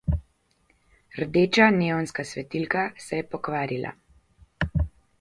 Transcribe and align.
Rdeča 1.19 1.69
neonska 1.77 2.27
svetilka 2.31 2.89
se 3.07 3.23
je 3.23 3.29
pokvarila. 3.37 3.97